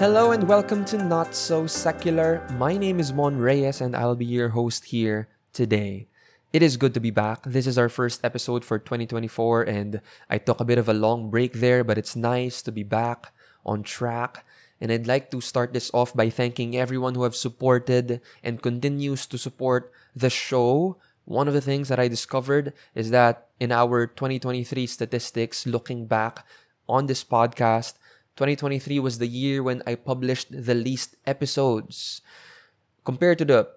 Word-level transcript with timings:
Hello 0.00 0.32
and 0.32 0.48
welcome 0.48 0.82
to 0.86 0.96
Not 0.96 1.34
So 1.34 1.66
Secular. 1.66 2.40
My 2.56 2.78
name 2.78 2.98
is 3.00 3.12
Mon 3.12 3.36
Reyes 3.36 3.82
and 3.82 3.94
I'll 3.94 4.16
be 4.16 4.24
your 4.24 4.48
host 4.56 4.86
here 4.86 5.28
today. 5.52 6.08
It 6.54 6.62
is 6.62 6.78
good 6.78 6.94
to 6.94 7.04
be 7.04 7.10
back. 7.10 7.42
This 7.44 7.66
is 7.66 7.76
our 7.76 7.90
first 7.90 8.24
episode 8.24 8.64
for 8.64 8.78
2024 8.78 9.62
and 9.64 10.00
I 10.30 10.38
took 10.38 10.58
a 10.58 10.64
bit 10.64 10.78
of 10.78 10.88
a 10.88 10.94
long 10.94 11.28
break 11.28 11.60
there, 11.60 11.84
but 11.84 11.98
it's 11.98 12.16
nice 12.16 12.62
to 12.62 12.72
be 12.72 12.82
back 12.82 13.34
on 13.66 13.82
track. 13.82 14.46
And 14.80 14.90
I'd 14.90 15.06
like 15.06 15.30
to 15.32 15.42
start 15.42 15.74
this 15.74 15.90
off 15.92 16.16
by 16.16 16.30
thanking 16.30 16.78
everyone 16.78 17.14
who 17.14 17.24
have 17.24 17.36
supported 17.36 18.22
and 18.42 18.62
continues 18.62 19.26
to 19.26 19.36
support 19.36 19.92
the 20.16 20.30
show. 20.30 20.96
One 21.26 21.46
of 21.46 21.52
the 21.52 21.60
things 21.60 21.88
that 21.88 22.00
I 22.00 22.08
discovered 22.08 22.72
is 22.94 23.10
that 23.10 23.48
in 23.60 23.70
our 23.70 24.06
2023 24.06 24.86
statistics, 24.86 25.66
looking 25.66 26.06
back 26.06 26.46
on 26.88 27.04
this 27.04 27.22
podcast, 27.22 27.98
2023 28.36 28.98
was 29.00 29.18
the 29.18 29.26
year 29.26 29.62
when 29.62 29.82
I 29.86 29.94
published 29.94 30.48
the 30.50 30.74
least 30.74 31.16
episodes 31.26 32.22
compared 33.04 33.38
to 33.38 33.44
the 33.44 33.68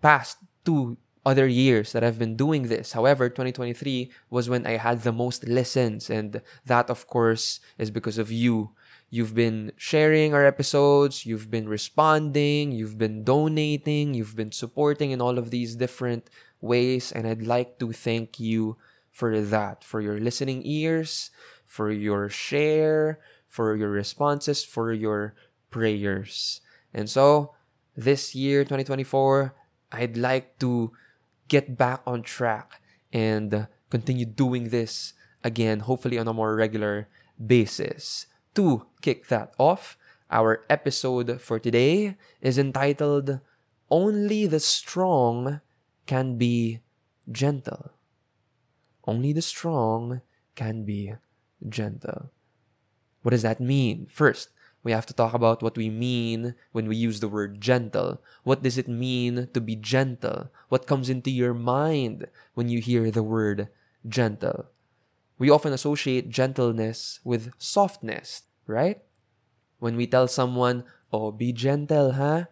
past 0.00 0.38
two 0.64 0.96
other 1.24 1.46
years 1.46 1.92
that 1.92 2.02
I've 2.02 2.18
been 2.18 2.36
doing 2.36 2.68
this. 2.68 2.92
However, 2.92 3.28
2023 3.28 4.10
was 4.30 4.48
when 4.48 4.66
I 4.66 4.78
had 4.78 5.02
the 5.02 5.12
most 5.12 5.46
listens, 5.46 6.08
and 6.08 6.40
that, 6.64 6.88
of 6.88 7.06
course, 7.06 7.60
is 7.76 7.90
because 7.90 8.16
of 8.16 8.32
you. 8.32 8.70
You've 9.10 9.34
been 9.34 9.72
sharing 9.76 10.32
our 10.32 10.44
episodes, 10.44 11.26
you've 11.26 11.50
been 11.50 11.68
responding, 11.68 12.72
you've 12.72 12.98
been 12.98 13.24
donating, 13.24 14.14
you've 14.14 14.36
been 14.36 14.52
supporting 14.52 15.10
in 15.10 15.20
all 15.20 15.38
of 15.38 15.50
these 15.50 15.76
different 15.76 16.28
ways, 16.60 17.12
and 17.12 17.26
I'd 17.26 17.42
like 17.42 17.78
to 17.80 17.92
thank 17.92 18.40
you 18.40 18.76
for 19.10 19.40
that, 19.40 19.84
for 19.84 20.00
your 20.00 20.20
listening 20.20 20.62
ears, 20.64 21.30
for 21.66 21.90
your 21.90 22.28
share, 22.28 23.18
for 23.48 23.74
your 23.74 23.90
responses, 23.90 24.64
for 24.64 24.92
your 24.92 25.34
prayers. 25.70 26.60
And 26.92 27.08
so, 27.08 27.54
this 27.96 28.34
year, 28.34 28.62
2024, 28.62 29.54
I'd 29.90 30.16
like 30.16 30.58
to 30.60 30.92
get 31.48 31.76
back 31.76 32.02
on 32.06 32.22
track 32.22 32.80
and 33.12 33.66
continue 33.90 34.26
doing 34.26 34.68
this 34.68 35.14
again, 35.42 35.80
hopefully 35.80 36.18
on 36.18 36.28
a 36.28 36.32
more 36.32 36.54
regular 36.54 37.08
basis. 37.34 38.26
To 38.54 38.86
kick 39.00 39.28
that 39.28 39.54
off, 39.58 39.96
our 40.30 40.64
episode 40.68 41.40
for 41.40 41.58
today 41.58 42.16
is 42.40 42.58
entitled 42.58 43.40
Only 43.90 44.46
the 44.46 44.60
Strong 44.60 45.60
Can 46.06 46.36
Be 46.36 46.80
Gentle. 47.30 47.92
Only 49.08 49.32
the 49.32 49.40
strong 49.40 50.20
can 50.54 50.84
be 50.84 51.14
gentle. 51.66 52.30
What 53.28 53.36
does 53.36 53.44
that 53.44 53.60
mean? 53.60 54.08
First, 54.08 54.48
we 54.82 54.90
have 54.90 55.04
to 55.04 55.12
talk 55.12 55.34
about 55.34 55.62
what 55.62 55.76
we 55.76 55.90
mean 55.90 56.54
when 56.72 56.88
we 56.88 56.96
use 56.96 57.20
the 57.20 57.28
word 57.28 57.60
gentle. 57.60 58.22
What 58.42 58.62
does 58.62 58.78
it 58.78 58.88
mean 58.88 59.52
to 59.52 59.60
be 59.60 59.76
gentle? 59.76 60.48
What 60.70 60.86
comes 60.86 61.10
into 61.10 61.28
your 61.28 61.52
mind 61.52 62.24
when 62.54 62.70
you 62.70 62.80
hear 62.80 63.10
the 63.10 63.22
word 63.22 63.68
gentle? 64.08 64.72
We 65.36 65.50
often 65.50 65.74
associate 65.74 66.30
gentleness 66.30 67.20
with 67.22 67.52
softness, 67.58 68.44
right? 68.66 69.04
When 69.78 69.94
we 69.94 70.06
tell 70.06 70.26
someone, 70.26 70.84
oh, 71.12 71.30
be 71.30 71.52
gentle, 71.52 72.12
huh? 72.12 72.44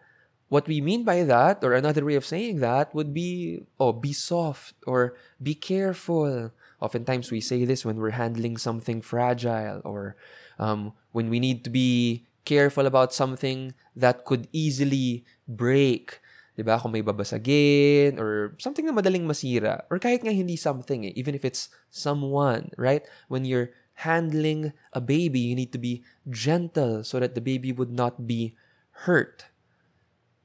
What 0.50 0.68
we 0.68 0.82
mean 0.82 1.04
by 1.04 1.24
that, 1.24 1.64
or 1.64 1.72
another 1.72 2.04
way 2.04 2.16
of 2.16 2.26
saying 2.26 2.60
that, 2.60 2.94
would 2.94 3.14
be, 3.14 3.64
oh, 3.80 3.94
be 3.94 4.12
soft 4.12 4.74
or 4.86 5.16
be 5.42 5.54
careful. 5.54 6.52
Oftentimes 6.82 7.30
we 7.30 7.40
say 7.40 7.64
this 7.64 7.86
when 7.86 7.96
we're 7.96 8.20
handling 8.20 8.58
something 8.58 9.00
fragile 9.00 9.80
or 9.82 10.16
um, 10.58 10.92
when 11.12 11.28
we 11.28 11.40
need 11.40 11.64
to 11.64 11.70
be 11.70 12.26
careful 12.44 12.86
about 12.86 13.12
something 13.12 13.74
that 13.94 14.24
could 14.24 14.48
easily 14.52 15.26
break. 15.48 16.20
Diba? 16.56 16.80
Kung 16.80 16.92
may 16.92 17.02
babasagin 17.02 18.16
or 18.16 18.56
something 18.56 18.86
na 18.86 18.96
madaling 18.96 19.28
masira 19.28 19.84
or 19.92 20.00
kahit 20.00 20.24
nga 20.24 20.32
hindi 20.32 20.56
something 20.56 21.04
eh, 21.04 21.12
even 21.12 21.34
if 21.36 21.44
it's 21.44 21.68
someone, 21.90 22.72
right? 22.80 23.04
When 23.28 23.44
you're 23.44 23.76
handling 24.00 24.72
a 24.92 25.00
baby, 25.00 25.40
you 25.40 25.54
need 25.56 25.72
to 25.72 25.82
be 25.82 26.00
gentle 26.28 27.04
so 27.04 27.20
that 27.20 27.34
the 27.34 27.44
baby 27.44 27.72
would 27.72 27.92
not 27.92 28.24
be 28.24 28.56
hurt. 29.04 29.52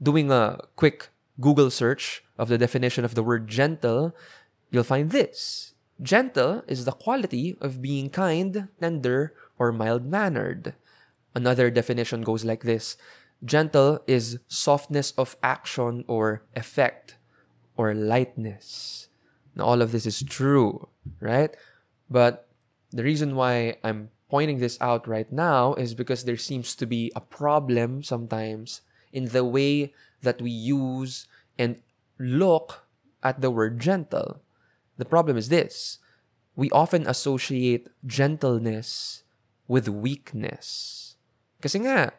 Doing 0.04 0.32
a 0.32 0.60
quick 0.76 1.10
Google 1.40 1.72
search 1.72 2.24
of 2.38 2.50
the 2.50 2.58
definition 2.58 3.06
of 3.06 3.16
the 3.16 3.24
word 3.24 3.48
gentle, 3.48 4.16
you'll 4.72 4.88
find 4.88 5.12
this. 5.12 5.74
Gentle 6.01 6.63
is 6.67 6.85
the 6.85 6.91
quality 6.91 7.57
of 7.62 7.81
being 7.81 8.09
kind, 8.09 8.67
tender, 8.79 9.34
or 9.59 9.72
mild 9.72 10.06
mannered. 10.06 10.73
Another 11.35 11.69
definition 11.69 12.22
goes 12.22 12.44
like 12.44 12.63
this 12.63 12.97
Gentle 13.44 14.03
is 14.07 14.39
softness 14.47 15.13
of 15.17 15.35
action 15.41 16.06
or 16.07 16.44
effect 16.56 17.17
or 17.75 17.94
lightness. 17.94 19.07
Now, 19.56 19.66
all 19.66 19.81
of 19.81 19.91
this 19.91 20.06
is 20.06 20.23
true, 20.23 20.88
right? 21.19 21.56
But 22.09 22.47
the 22.91 23.03
reason 23.03 23.35
why 23.35 23.78
I'm 23.83 24.09
pointing 24.29 24.59
this 24.59 24.78
out 24.79 25.07
right 25.07 25.31
now 25.31 25.73
is 25.75 25.94
because 25.94 26.23
there 26.23 26.38
seems 26.38 26.75
to 26.75 26.85
be 26.85 27.12
a 27.16 27.22
problem 27.22 28.03
sometimes 28.03 28.81
in 29.12 29.25
the 29.29 29.44
way 29.44 29.94
that 30.22 30.41
we 30.41 30.51
use 30.51 31.28
and 31.57 31.81
look 32.18 32.85
at 33.23 33.41
the 33.41 33.51
word 33.51 33.79
gentle. 33.79 34.41
The 35.01 35.09
problem 35.09 35.34
is 35.34 35.50
this 35.50 35.97
we 36.53 36.69
often 36.69 37.09
associate 37.09 37.89
gentleness 38.06 39.23
with 39.66 39.89
weakness. 39.89 41.17
Kasi 41.57 41.81
nga, 41.81 42.13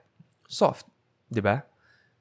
soft, 0.51 0.91
di? 1.31 1.63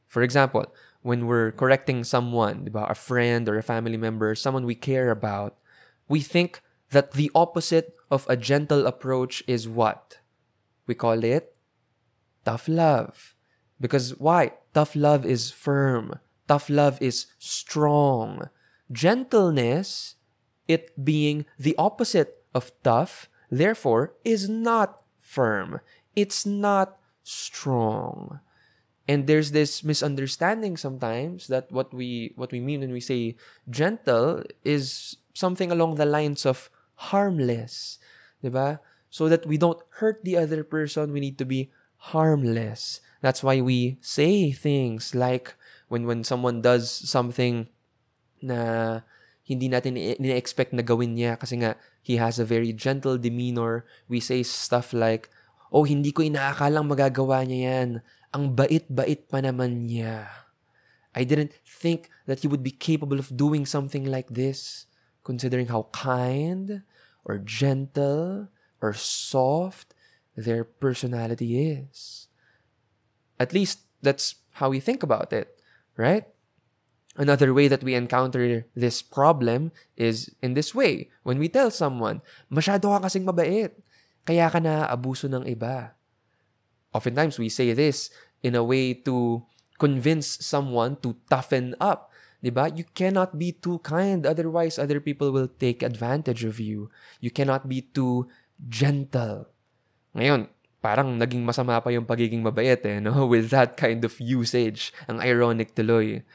For 0.06 0.22
example, 0.22 0.70
when 1.02 1.26
we're 1.26 1.50
correcting 1.50 2.06
someone, 2.06 2.70
di 2.70 2.72
a 2.78 2.94
friend 2.94 3.50
or 3.50 3.58
a 3.58 3.66
family 3.66 3.98
member, 3.98 4.38
someone 4.38 4.70
we 4.70 4.78
care 4.78 5.10
about, 5.10 5.58
we 6.06 6.22
think 6.22 6.62
that 6.94 7.18
the 7.18 7.34
opposite 7.34 7.98
of 8.14 8.30
a 8.30 8.38
gentle 8.38 8.86
approach 8.86 9.42
is 9.50 9.66
what? 9.66 10.22
We 10.86 10.94
call 10.94 11.26
it 11.26 11.58
tough 12.46 12.70
love. 12.70 13.34
Because 13.82 14.14
why? 14.22 14.62
Tough 14.78 14.94
love 14.94 15.26
is 15.26 15.50
firm. 15.50 16.22
Tough 16.46 16.70
love 16.70 17.02
is 17.02 17.34
strong. 17.40 18.54
Gentleness, 18.92 20.21
it 20.72 20.96
being 20.96 21.46
the 21.60 21.76
opposite 21.78 22.44
of 22.56 22.72
tough, 22.84 23.28
therefore, 23.52 24.16
is 24.24 24.48
not 24.48 25.04
firm. 25.20 25.80
It's 26.16 26.46
not 26.46 26.98
strong. 27.24 28.40
And 29.08 29.28
there's 29.28 29.52
this 29.52 29.84
misunderstanding 29.84 30.78
sometimes 30.78 31.48
that 31.48 31.72
what 31.72 31.94
we 31.94 32.32
what 32.36 32.52
we 32.52 32.60
mean 32.64 32.80
when 32.80 32.96
we 32.96 33.04
say 33.04 33.36
gentle 33.68 34.44
is 34.64 35.18
something 35.34 35.72
along 35.72 35.96
the 35.96 36.08
lines 36.08 36.46
of 36.46 36.70
harmless, 37.12 38.00
diba? 38.44 38.80
So 39.10 39.28
that 39.28 39.46
we 39.46 39.58
don't 39.58 39.82
hurt 40.00 40.24
the 40.24 40.38
other 40.38 40.64
person, 40.64 41.12
we 41.12 41.20
need 41.20 41.38
to 41.40 41.46
be 41.46 41.72
harmless. 42.16 43.02
That's 43.20 43.44
why 43.44 43.60
we 43.60 43.98
say 44.00 44.52
things 44.52 45.14
like 45.14 45.56
when 45.92 46.08
when 46.08 46.24
someone 46.24 46.62
does 46.64 46.88
something 46.88 47.68
na 48.40 49.02
hindi 49.52 49.68
natin 49.68 50.00
ni-expect 50.00 50.72
na 50.72 50.80
gawin 50.80 51.20
niya 51.20 51.36
kasi 51.36 51.60
nga 51.60 51.76
he 52.00 52.16
has 52.16 52.40
a 52.40 52.48
very 52.48 52.72
gentle 52.72 53.20
demeanor. 53.20 53.84
We 54.08 54.24
say 54.24 54.48
stuff 54.48 54.96
like, 54.96 55.28
oh, 55.76 55.84
hindi 55.84 56.16
ko 56.16 56.24
inaakalang 56.24 56.88
magagawa 56.88 57.44
niya 57.44 57.60
yan. 57.68 57.90
Ang 58.32 58.56
bait-bait 58.56 59.28
pa 59.28 59.44
naman 59.44 59.92
niya. 59.92 60.48
I 61.12 61.28
didn't 61.28 61.52
think 61.68 62.08
that 62.24 62.40
he 62.40 62.48
would 62.48 62.64
be 62.64 62.72
capable 62.72 63.20
of 63.20 63.36
doing 63.36 63.68
something 63.68 64.08
like 64.08 64.32
this, 64.32 64.88
considering 65.28 65.68
how 65.68 65.92
kind 65.92 66.88
or 67.28 67.36
gentle 67.36 68.48
or 68.80 68.96
soft 68.96 69.92
their 70.40 70.64
personality 70.64 71.60
is. 71.60 72.32
At 73.36 73.52
least 73.52 73.84
that's 74.00 74.40
how 74.64 74.72
we 74.72 74.80
think 74.80 75.04
about 75.04 75.36
it, 75.36 75.60
right? 76.00 76.24
Another 77.20 77.52
way 77.52 77.68
that 77.68 77.84
we 77.84 77.92
encounter 77.92 78.64
this 78.72 79.04
problem 79.04 79.76
is 80.00 80.32
in 80.40 80.56
this 80.56 80.72
way. 80.72 81.12
When 81.28 81.44
we 81.44 81.52
tell 81.52 81.68
someone, 81.68 82.24
masyado 82.48 82.88
ka 82.88 83.04
kasing 83.04 83.28
mabait, 83.28 83.76
kaya 84.24 84.48
ka 84.48 84.64
na 84.64 84.88
abuso 84.88 85.28
ng 85.28 85.44
iba. 85.44 85.92
Oftentimes, 86.96 87.36
we 87.36 87.52
say 87.52 87.76
this 87.76 88.12
in 88.44 88.56
a 88.56 88.64
way 88.64 88.96
to 89.04 89.44
convince 89.76 90.40
someone 90.40 90.96
to 91.04 91.20
toughen 91.28 91.76
up. 91.84 92.12
Diba? 92.40 92.72
You 92.74 92.88
cannot 92.96 93.38
be 93.38 93.54
too 93.54 93.80
kind, 93.84 94.26
otherwise 94.26 94.80
other 94.80 95.00
people 95.00 95.30
will 95.36 95.52
take 95.52 95.84
advantage 95.84 96.44
of 96.44 96.60
you. 96.60 96.90
You 97.20 97.30
cannot 97.30 97.70
be 97.70 97.86
too 97.86 98.32
gentle. 98.58 99.52
Ngayon, 100.18 100.50
parang 100.82 101.20
naging 101.22 101.46
masama 101.46 101.78
pa 101.84 101.94
yung 101.94 102.10
pagiging 102.10 102.42
mabait 102.42 102.82
eh, 102.82 102.98
no? 102.98 103.26
With 103.32 103.54
that 103.54 103.78
kind 103.78 104.02
of 104.02 104.18
usage. 104.18 104.90
Ang 105.06 105.22
ironic 105.22 105.78
tuloy. 105.78 106.26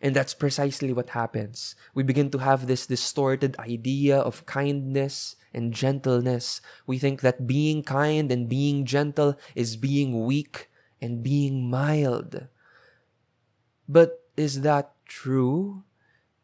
And 0.00 0.14
that's 0.14 0.34
precisely 0.34 0.92
what 0.92 1.10
happens. 1.10 1.74
We 1.94 2.02
begin 2.02 2.30
to 2.30 2.38
have 2.38 2.66
this 2.66 2.86
distorted 2.86 3.56
idea 3.58 4.18
of 4.18 4.46
kindness 4.46 5.36
and 5.52 5.72
gentleness. 5.72 6.60
We 6.86 6.98
think 6.98 7.20
that 7.22 7.46
being 7.46 7.82
kind 7.82 8.30
and 8.30 8.48
being 8.48 8.84
gentle 8.84 9.38
is 9.54 9.76
being 9.76 10.26
weak 10.26 10.68
and 11.00 11.22
being 11.22 11.70
mild. 11.70 12.48
But 13.88 14.24
is 14.36 14.62
that 14.62 14.92
true? 15.06 15.84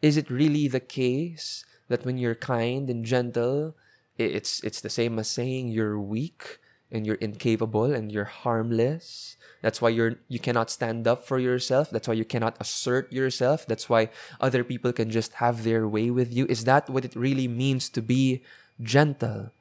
Is 0.01 0.17
it 0.17 0.31
really 0.31 0.69
the 0.69 0.81
case 0.81 1.65
that 1.89 2.05
when 2.05 2.17
you're 2.17 2.39
kind 2.39 2.89
and 2.89 3.05
gentle, 3.05 3.77
it's 4.17 4.63
it's 4.63 4.81
the 4.81 4.93
same 4.93 5.19
as 5.19 5.29
saying 5.29 5.69
you're 5.69 6.01
weak 6.01 6.59
and 6.91 7.07
you're 7.07 7.21
incapable 7.21 7.93
and 7.93 8.13
you're 8.13 8.31
harmless? 8.31 9.37
That's 9.63 9.83
why 9.83 9.91
you're 9.91 10.17
you 10.29 10.39
cannot 10.39 10.71
stand 10.71 11.07
up 11.07 11.27
for 11.27 11.39
yourself. 11.39 11.91
That's 11.91 12.09
why 12.09 12.15
you 12.15 12.25
cannot 12.25 12.57
assert 12.61 13.13
yourself. 13.13 13.67
That's 13.67 13.89
why 13.89 14.09
other 14.41 14.65
people 14.65 14.93
can 14.93 15.11
just 15.11 15.35
have 15.35 15.65
their 15.65 15.87
way 15.87 16.11
with 16.11 16.33
you. 16.33 16.47
Is 16.47 16.65
that 16.65 16.89
what 16.89 17.05
it 17.05 17.15
really 17.15 17.49
means 17.49 17.89
to 17.91 18.03
be 18.03 18.43
gentle? 18.81 19.53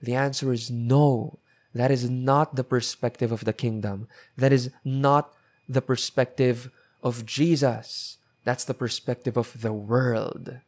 The 0.00 0.14
answer 0.14 0.52
is 0.52 0.70
no. 0.70 1.38
That 1.74 1.90
is 1.90 2.08
not 2.08 2.56
the 2.56 2.64
perspective 2.64 3.30
of 3.32 3.44
the 3.44 3.52
kingdom. 3.52 4.08
That 4.36 4.52
is 4.52 4.70
not 4.84 5.36
the 5.68 5.82
perspective 5.82 6.70
of 7.02 7.26
Jesus. 7.26 8.16
That's 8.44 8.64
the 8.64 8.74
perspective 8.74 9.36
of 9.36 9.60
the 9.60 9.72
world. 9.72 10.60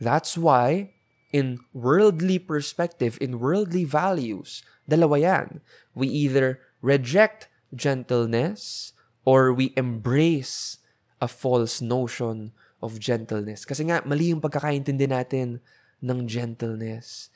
That's 0.00 0.38
why 0.38 0.96
in 1.32 1.60
worldly 1.74 2.38
perspective, 2.38 3.18
in 3.20 3.38
worldly 3.40 3.84
values, 3.84 4.62
dalawa 4.88 5.20
yan. 5.20 5.60
We 5.94 6.08
either 6.08 6.60
reject 6.80 7.48
gentleness 7.74 8.92
or 9.24 9.52
we 9.52 9.72
embrace 9.76 10.78
a 11.20 11.28
false 11.28 11.80
notion 11.80 12.52
of 12.82 13.00
gentleness. 13.00 13.64
Kasi 13.64 13.88
nga, 13.88 14.04
mali 14.04 14.30
yung 14.30 14.40
pagkakaintindi 14.40 15.08
natin 15.08 15.58
ng 16.04 16.28
gentleness. 16.28 17.32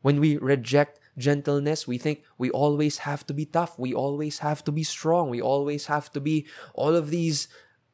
When 0.00 0.20
we 0.20 0.36
reject 0.36 1.00
gentleness, 1.18 1.88
we 1.88 1.98
think 1.98 2.22
we 2.38 2.50
always 2.50 3.08
have 3.08 3.26
to 3.26 3.34
be 3.34 3.44
tough. 3.44 3.78
We 3.78 3.92
always 3.92 4.40
have 4.40 4.62
to 4.64 4.72
be 4.72 4.84
strong. 4.84 5.30
We 5.30 5.40
always 5.40 5.86
have 5.86 6.12
to 6.12 6.20
be 6.20 6.46
all 6.74 6.94
of 6.94 7.10
these 7.10 7.48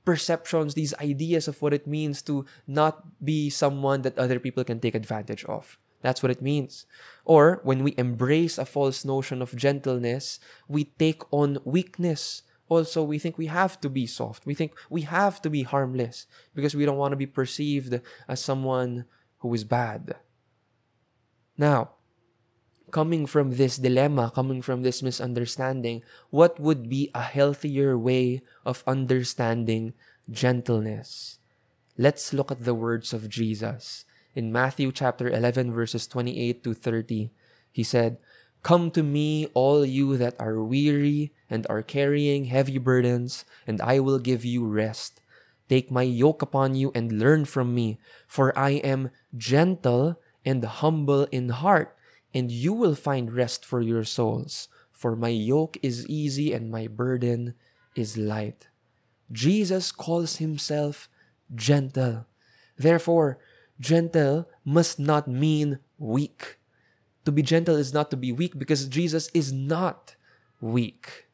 perceptions, 0.04 0.74
these 0.74 0.94
ideas 0.98 1.48
of 1.48 1.60
what 1.62 1.72
it 1.72 1.86
means 1.86 2.22
to 2.22 2.44
not 2.66 3.04
be 3.24 3.50
someone 3.50 4.02
that 4.02 4.18
other 4.18 4.38
people 4.38 4.64
can 4.64 4.80
take 4.80 4.94
advantage 4.94 5.44
of. 5.44 5.78
That's 6.02 6.22
what 6.22 6.32
it 6.32 6.42
means. 6.42 6.86
Or 7.24 7.60
when 7.62 7.82
we 7.82 7.94
embrace 7.98 8.58
a 8.58 8.64
false 8.64 9.04
notion 9.04 9.42
of 9.42 9.56
gentleness, 9.56 10.40
we 10.68 10.84
take 10.98 11.22
on 11.32 11.58
weakness. 11.64 12.42
Also, 12.68 13.02
we 13.02 13.18
think 13.18 13.36
we 13.36 13.46
have 13.46 13.80
to 13.80 13.90
be 13.90 14.06
soft. 14.06 14.46
We 14.46 14.54
think 14.54 14.72
we 14.88 15.02
have 15.02 15.42
to 15.42 15.50
be 15.50 15.62
harmless 15.62 16.26
because 16.54 16.74
we 16.74 16.86
don't 16.86 16.96
want 16.96 17.12
to 17.12 17.20
be 17.20 17.26
perceived 17.26 18.00
as 18.28 18.40
someone 18.40 19.04
who 19.38 19.52
is 19.54 19.64
bad. 19.64 20.16
Now, 21.58 21.90
coming 22.90 23.26
from 23.26 23.56
this 23.56 23.76
dilemma, 23.76 24.32
coming 24.34 24.62
from 24.62 24.82
this 24.82 25.02
misunderstanding, 25.02 26.02
what 26.30 26.58
would 26.58 26.88
be 26.88 27.10
a 27.14 27.22
healthier 27.22 27.98
way 27.98 28.42
of 28.64 28.84
understanding 28.86 29.94
gentleness? 30.30 31.38
Let's 31.98 32.32
look 32.32 32.50
at 32.50 32.64
the 32.64 32.74
words 32.74 33.12
of 33.12 33.28
Jesus 33.28 34.04
in 34.34 34.52
Matthew 34.52 34.92
chapter 34.92 35.28
11, 35.28 35.72
verses 35.72 36.06
28 36.06 36.62
to 36.64 36.74
30, 36.74 37.30
he 37.70 37.82
said, 37.82 38.18
Come 38.62 38.90
to 38.92 39.02
me, 39.02 39.46
all 39.54 39.84
you 39.84 40.16
that 40.18 40.36
are 40.38 40.62
weary 40.62 41.32
and 41.48 41.66
are 41.70 41.82
carrying 41.82 42.44
heavy 42.44 42.78
burdens, 42.78 43.44
and 43.66 43.80
I 43.80 44.00
will 44.00 44.18
give 44.18 44.44
you 44.44 44.66
rest. 44.66 45.22
Take 45.68 45.90
my 45.90 46.02
yoke 46.02 46.42
upon 46.42 46.74
you 46.74 46.92
and 46.94 47.18
learn 47.18 47.44
from 47.44 47.74
me, 47.74 47.98
for 48.26 48.56
I 48.58 48.82
am 48.82 49.10
gentle 49.36 50.20
and 50.44 50.64
humble 50.64 51.24
in 51.30 51.48
heart, 51.50 51.96
and 52.34 52.50
you 52.50 52.72
will 52.72 52.94
find 52.94 53.32
rest 53.32 53.64
for 53.64 53.80
your 53.80 54.04
souls. 54.04 54.68
For 54.92 55.16
my 55.16 55.28
yoke 55.28 55.78
is 55.82 56.06
easy 56.08 56.52
and 56.52 56.70
my 56.70 56.86
burden 56.86 57.54
is 57.96 58.18
light. 58.18 58.68
Jesus 59.32 59.92
calls 59.92 60.36
himself 60.36 61.08
gentle. 61.54 62.26
Therefore, 62.76 63.38
gentle 63.80 64.46
must 64.64 65.00
not 65.00 65.26
mean 65.26 65.80
weak. 65.98 66.58
To 67.24 67.32
be 67.32 67.42
gentle 67.42 67.76
is 67.76 67.92
not 67.92 68.10
to 68.10 68.16
be 68.16 68.32
weak 68.32 68.58
because 68.58 68.86
Jesus 68.86 69.28
is 69.34 69.52
not 69.52 70.14
weak. 70.60 71.26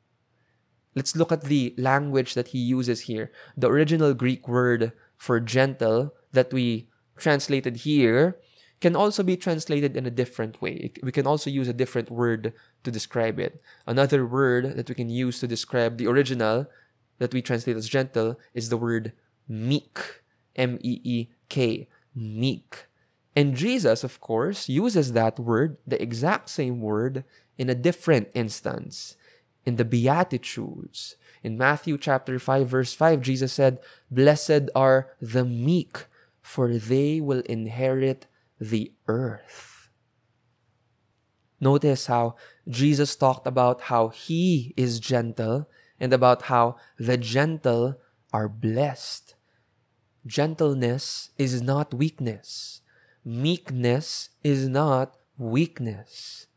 Let's 0.94 1.14
look 1.14 1.30
at 1.30 1.42
the 1.42 1.74
language 1.76 2.34
that 2.34 2.48
he 2.48 2.58
uses 2.58 3.02
here. 3.02 3.30
The 3.56 3.68
original 3.68 4.14
Greek 4.14 4.48
word 4.48 4.92
for 5.16 5.40
gentle 5.40 6.14
that 6.32 6.52
we 6.52 6.88
translated 7.16 7.78
here 7.78 8.38
can 8.80 8.96
also 8.96 9.22
be 9.22 9.36
translated 9.36 9.96
in 9.96 10.06
a 10.06 10.10
different 10.10 10.60
way. 10.60 10.92
We 11.02 11.12
can 11.12 11.26
also 11.26 11.50
use 11.50 11.68
a 11.68 11.72
different 11.72 12.10
word 12.10 12.52
to 12.84 12.90
describe 12.90 13.38
it. 13.38 13.60
Another 13.86 14.26
word 14.26 14.76
that 14.76 14.88
we 14.88 14.94
can 14.94 15.08
use 15.08 15.40
to 15.40 15.48
describe 15.48 15.98
the 15.98 16.06
original 16.06 16.66
that 17.18 17.32
we 17.32 17.40
translate 17.40 17.76
as 17.76 17.88
gentle 17.88 18.38
is 18.54 18.68
the 18.68 18.76
word 18.76 19.12
meek. 19.48 20.22
M 20.56 20.78
E 20.80 21.00
E 21.04 21.28
K 21.48 21.86
meek. 22.16 22.86
And 23.36 23.54
Jesus, 23.54 24.02
of 24.02 24.20
course, 24.20 24.68
uses 24.68 25.12
that 25.12 25.38
word, 25.38 25.76
the 25.86 26.00
exact 26.00 26.48
same 26.48 26.80
word, 26.80 27.22
in 27.58 27.68
a 27.68 27.74
different 27.74 28.28
instance, 28.34 29.16
in 29.64 29.76
the 29.76 29.84
Beatitudes. 29.84 31.16
In 31.42 31.58
Matthew 31.58 31.98
chapter 31.98 32.38
5, 32.38 32.66
verse 32.66 32.94
5, 32.94 33.20
Jesus 33.20 33.52
said, 33.52 33.78
Blessed 34.10 34.70
are 34.74 35.12
the 35.20 35.44
meek, 35.44 36.06
for 36.40 36.72
they 36.72 37.20
will 37.20 37.40
inherit 37.40 38.26
the 38.58 38.92
earth. 39.06 39.90
Notice 41.60 42.06
how 42.06 42.36
Jesus 42.68 43.16
talked 43.16 43.46
about 43.46 43.82
how 43.82 44.08
he 44.08 44.74
is 44.76 44.98
gentle 44.98 45.68
and 46.00 46.12
about 46.12 46.42
how 46.42 46.76
the 46.98 47.16
gentle 47.16 48.00
are 48.32 48.48
blessed. 48.48 49.35
Gentleness 50.26 51.30
is 51.38 51.62
not 51.62 51.94
weakness. 51.94 52.80
Meekness 53.24 54.30
is 54.42 54.68
not 54.68 55.16
weakness. 55.38 56.48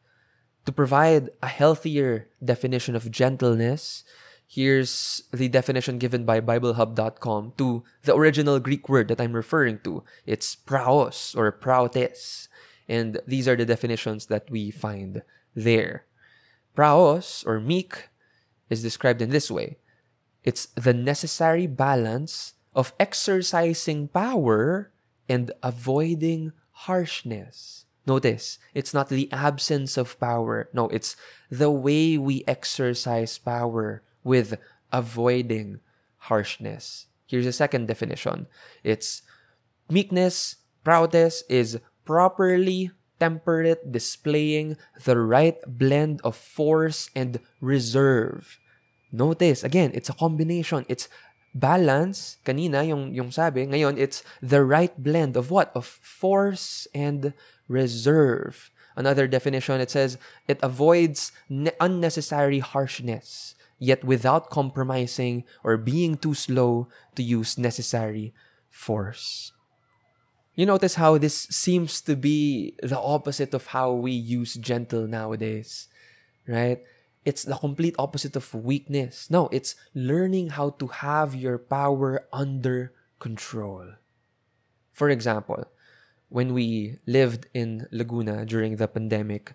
To 0.66 0.72
provide 0.72 1.30
a 1.42 1.48
healthier 1.48 2.30
definition 2.44 2.96
of 2.96 3.12
gentleness, 3.12 4.04
here's 4.48 5.22
the 5.32 5.48
definition 5.50 6.00
given 6.00 6.26
by 6.26 6.42
BibleHub.com 6.42 7.54
to 7.58 7.84
the 8.04 8.16
original 8.16 8.60
Greek 8.60 8.90
word 8.90 9.08
that 9.10 9.22
I'm 9.22 9.34
referring 9.34 9.80
to. 9.84 10.04
It's 10.26 10.56
praos 10.56 11.38
or 11.38 11.52
praotes. 11.52 12.48
And 12.88 13.22
these 13.28 13.48
are 13.48 13.56
the 13.56 13.66
definitions 13.66 14.28
that 14.28 14.50
we 14.50 14.72
find 14.72 15.22
there. 15.56 16.06
Praos 16.76 17.46
or 17.46 17.60
meek 17.60 18.10
is 18.70 18.82
described 18.82 19.22
in 19.22 19.30
this 19.30 19.52
way 19.52 19.78
it's 20.44 20.68
the 20.76 20.94
necessary 20.94 21.68
balance 21.68 22.54
of 22.74 22.94
exercising 23.00 24.08
power 24.08 24.92
and 25.28 25.52
avoiding 25.64 26.52
harshness. 26.72 27.86
Notice, 28.06 28.58
it's 28.74 28.94
not 28.94 29.10
the 29.10 29.32
absence 29.32 29.98
of 29.98 30.20
power. 30.20 30.70
No, 30.74 30.88
it's 30.90 31.16
the 31.52 31.70
way 31.70 32.18
we 32.18 32.44
exercise 32.48 33.38
power 33.38 34.02
with 34.24 34.58
avoiding 34.92 35.80
harshness. 36.18 37.06
Here's 37.28 37.46
a 37.46 37.54
second 37.54 37.88
definition 37.88 38.48
it's 38.84 39.22
meekness, 39.90 40.56
praotes 40.84 41.44
is 41.50 41.80
properly 42.06 42.92
temperate, 43.20 43.92
displaying 43.92 44.78
the 45.04 45.20
right 45.20 45.58
blend 45.68 46.22
of 46.24 46.36
force 46.36 47.10
and 47.16 47.40
reserve. 47.62 48.58
Notice, 49.12 49.64
again, 49.64 49.92
it's 49.94 50.10
a 50.10 50.14
combination. 50.14 50.86
It's 50.88 51.10
balance, 51.60 52.38
kanina 52.46 52.88
yung, 52.88 53.14
yung 53.14 53.32
sabi, 53.32 53.68
ngayon 53.68 53.98
it's 53.98 54.24
the 54.42 54.64
right 54.64 54.96
blend 54.98 55.36
of 55.36 55.52
what? 55.52 55.72
Of 55.76 55.86
force 55.86 56.88
and 56.96 57.34
reserve. 57.68 58.72
Another 58.96 59.28
definition, 59.28 59.80
it 59.80 59.92
says 59.92 60.18
it 60.48 60.60
avoids 60.62 61.32
ne- 61.48 61.76
unnecessary 61.80 62.60
harshness, 62.60 63.56
yet 63.78 64.04
without 64.04 64.50
compromising 64.50 65.44
or 65.64 65.78
being 65.78 66.18
too 66.18 66.34
slow 66.34 66.88
to 67.16 67.24
use 67.24 67.58
necessary 67.58 68.34
force. 68.70 69.54
You 70.56 70.66
notice 70.66 70.96
how 70.96 71.18
this 71.18 71.48
seems 71.48 72.02
to 72.02 72.18
be 72.18 72.76
the 72.84 73.00
opposite 73.00 73.54
of 73.54 73.68
how 73.68 73.94
we 73.94 74.12
use 74.12 74.56
gentle 74.56 75.08
nowadays, 75.08 75.88
right? 76.46 76.84
It's 77.26 77.44
the 77.44 77.56
complete 77.56 77.96
opposite 78.00 78.36
of 78.36 78.54
weakness. 78.54 79.30
No, 79.30 79.50
it's 79.52 79.76
learning 79.94 80.56
how 80.56 80.72
to 80.80 80.88
have 80.88 81.36
your 81.36 81.58
power 81.58 82.26
under 82.32 82.94
control. 83.20 84.00
For 84.94 85.10
example, 85.10 85.68
when 86.30 86.54
we 86.54 87.00
lived 87.06 87.48
in 87.54 87.88
Laguna 87.92 88.46
during 88.46 88.78
the 88.78 88.88
pandemic, 88.88 89.54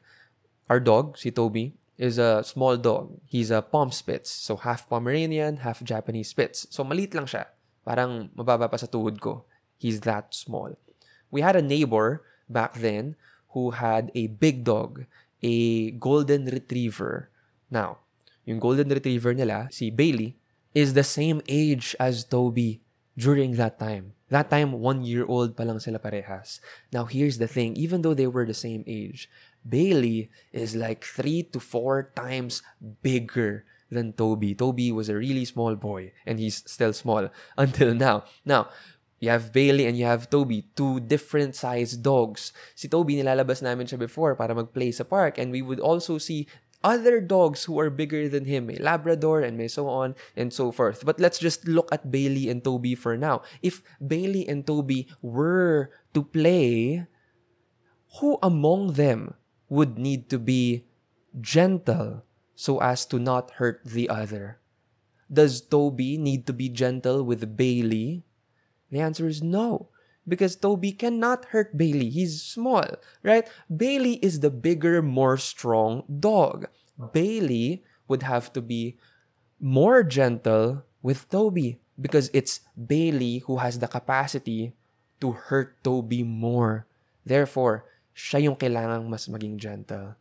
our 0.68 0.80
dog, 0.80 1.16
si 1.16 1.30
Toby, 1.30 1.74
is 1.96 2.18
a 2.18 2.42
small 2.44 2.76
dog. 2.76 3.20
He's 3.26 3.50
a 3.50 3.62
Pom 3.62 3.90
Spitz. 3.90 4.30
So 4.30 4.56
half 4.56 4.88
Pomeranian, 4.88 5.58
half 5.58 5.82
Japanese 5.82 6.28
Spitz. 6.34 6.66
So 6.70 6.84
malit 6.84 7.14
lang 7.14 7.26
siya. 7.26 7.46
Parang 7.84 8.30
mababa 8.34 8.68
pa 8.70 8.76
sa 8.76 8.86
tuhod 8.86 9.20
ko. 9.20 9.44
He's 9.78 10.00
that 10.02 10.34
small. 10.34 10.76
We 11.30 11.40
had 11.40 11.56
a 11.56 11.62
neighbor 11.62 12.22
back 12.48 12.74
then 12.80 13.16
who 13.54 13.70
had 13.70 14.10
a 14.14 14.26
big 14.26 14.64
dog, 14.64 15.06
a 15.42 15.90
golden 15.92 16.46
retriever. 16.46 17.30
Now, 17.74 18.06
yung 18.46 18.62
golden 18.62 18.86
retriever 18.86 19.34
nila, 19.34 19.66
si 19.74 19.90
Bailey, 19.90 20.38
is 20.78 20.94
the 20.94 21.02
same 21.02 21.42
age 21.50 21.98
as 21.98 22.22
Toby 22.22 22.78
during 23.18 23.58
that 23.58 23.82
time. 23.82 24.14
That 24.30 24.46
time, 24.46 24.78
one 24.78 25.02
year 25.02 25.26
old 25.26 25.58
pa 25.58 25.66
lang 25.66 25.82
sila 25.82 25.98
parehas. 25.98 26.62
Now, 26.94 27.10
here's 27.10 27.42
the 27.42 27.50
thing. 27.50 27.74
Even 27.74 28.06
though 28.06 28.14
they 28.14 28.30
were 28.30 28.46
the 28.46 28.54
same 28.54 28.86
age, 28.86 29.26
Bailey 29.66 30.30
is 30.54 30.78
like 30.78 31.02
three 31.02 31.42
to 31.50 31.58
four 31.58 32.14
times 32.14 32.62
bigger 33.02 33.66
than 33.90 34.14
Toby. 34.14 34.54
Toby 34.54 34.94
was 34.94 35.10
a 35.10 35.18
really 35.18 35.44
small 35.44 35.74
boy, 35.74 36.14
and 36.26 36.38
he's 36.38 36.62
still 36.66 36.94
small 36.94 37.30
until 37.58 37.94
now. 37.94 38.24
Now, 38.46 38.70
you 39.24 39.30
have 39.30 39.56
Bailey 39.56 39.86
and 39.86 39.96
you 39.96 40.04
have 40.04 40.28
Toby, 40.28 40.68
two 40.76 41.00
different 41.00 41.56
sized 41.56 42.02
dogs. 42.02 42.52
Si 42.74 42.88
Toby, 42.88 43.16
nilalabas 43.16 43.62
namin 43.62 43.86
siya 43.86 43.96
before 43.96 44.36
para 44.36 44.52
mag-play 44.52 44.92
sa 44.92 45.04
park, 45.04 45.38
and 45.38 45.48
we 45.48 45.62
would 45.62 45.80
also 45.80 46.18
see 46.18 46.44
other 46.84 47.18
dogs 47.20 47.64
who 47.64 47.80
are 47.80 47.88
bigger 47.88 48.28
than 48.28 48.44
him, 48.44 48.68
may 48.68 48.76
Labrador 48.76 49.40
and 49.40 49.56
may 49.56 49.66
so 49.66 49.88
on 49.88 50.14
and 50.36 50.52
so 50.52 50.70
forth. 50.70 51.02
But 51.04 51.18
let's 51.18 51.40
just 51.40 51.66
look 51.66 51.88
at 51.90 52.12
Bailey 52.12 52.52
and 52.52 52.62
Toby 52.62 52.94
for 52.94 53.16
now. 53.16 53.42
If 53.64 53.82
Bailey 53.98 54.46
and 54.46 54.66
Toby 54.66 55.08
were 55.24 55.90
to 56.12 56.22
play, 56.22 57.08
who 58.20 58.38
among 58.44 59.00
them 59.00 59.34
would 59.72 59.98
need 59.98 60.28
to 60.28 60.38
be 60.38 60.84
gentle 61.40 62.22
so 62.54 62.78
as 62.78 63.06
to 63.06 63.18
not 63.18 63.58
hurt 63.58 63.80
the 63.82 64.08
other? 64.08 64.60
Does 65.32 65.64
Toby 65.64 66.18
need 66.20 66.46
to 66.46 66.52
be 66.52 66.68
gentle 66.68 67.24
with 67.24 67.56
Bailey? 67.56 68.22
The 68.92 69.00
answer 69.00 69.26
is 69.26 69.42
no 69.42 69.88
because 70.26 70.56
Toby 70.56 70.92
cannot 70.92 71.46
hurt 71.46 71.76
Bailey. 71.76 72.10
He's 72.10 72.42
small, 72.42 72.84
right? 73.22 73.48
Bailey 73.68 74.14
is 74.24 74.40
the 74.40 74.50
bigger, 74.50 75.02
more 75.02 75.36
strong 75.36 76.04
dog. 76.08 76.66
Bailey 77.12 77.84
would 78.08 78.22
have 78.22 78.52
to 78.52 78.62
be 78.62 78.96
more 79.60 80.02
gentle 80.02 80.84
with 81.02 81.28
Toby 81.28 81.80
because 82.00 82.30
it's 82.32 82.60
Bailey 82.74 83.38
who 83.46 83.58
has 83.58 83.78
the 83.78 83.88
capacity 83.88 84.72
to 85.20 85.32
hurt 85.32 85.76
Toby 85.84 86.22
more. 86.22 86.86
Therefore, 87.24 87.84
siya 88.14 88.44
yung 88.44 88.56
kailangang 88.56 89.08
mas 89.08 89.28
maging 89.28 89.58
gentle. 89.58 90.16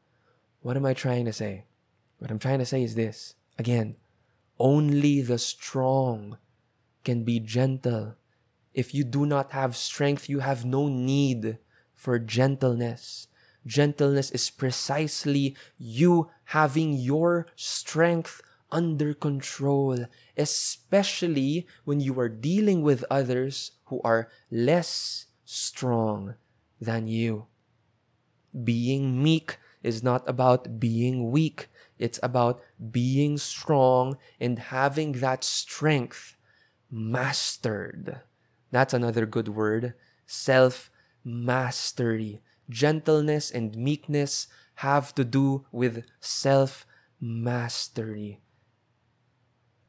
What 0.62 0.78
am 0.78 0.86
I 0.86 0.94
trying 0.94 1.26
to 1.26 1.34
say? 1.34 1.66
What 2.20 2.32
I'm 2.32 2.40
trying 2.40 2.60
to 2.60 2.66
say 2.66 2.84
is 2.84 2.96
this. 2.96 3.36
Again, 3.60 3.96
only 4.60 5.22
the 5.22 5.38
strong 5.38 6.38
can 7.04 7.24
be 7.24 7.40
gentle 7.40 8.16
if 8.74 8.94
you 8.94 9.04
do 9.04 9.26
not 9.26 9.52
have 9.52 9.76
strength, 9.76 10.30
you 10.30 10.40
have 10.40 10.66
no 10.66 10.88
need 10.88 11.58
for 11.94 12.20
gentleness. 12.20 13.28
Gentleness 13.66 14.32
is 14.32 14.50
precisely 14.50 15.56
you 15.78 16.30
having 16.46 16.94
your 16.94 17.48
strength 17.56 18.42
under 18.72 19.14
control, 19.14 20.06
especially 20.36 21.68
when 21.86 22.00
you 22.00 22.20
are 22.20 22.30
dealing 22.30 22.82
with 22.82 23.06
others 23.10 23.72
who 23.86 24.02
are 24.04 24.30
less 24.52 25.28
strong 25.46 26.36
than 26.82 27.08
you. 27.08 27.46
Being 28.52 29.24
meek 29.24 29.58
is 29.84 30.04
not 30.04 30.28
about 30.28 30.80
being 30.80 31.32
weak. 31.32 31.68
It's 32.00 32.20
about 32.24 32.62
being 32.92 33.38
strong 33.38 34.18
and 34.40 34.58
having 34.58 35.14
that 35.14 35.44
strength 35.44 36.36
mastered. 36.90 38.22
That's 38.74 38.98
another 38.98 39.30
good 39.30 39.54
word. 39.54 39.94
Self 40.26 40.90
mastery. 41.22 42.42
Gentleness 42.66 43.54
and 43.54 43.78
meekness 43.78 44.50
have 44.82 45.14
to 45.14 45.22
do 45.22 45.70
with 45.70 46.10
self 46.18 46.90
mastery. 47.22 48.42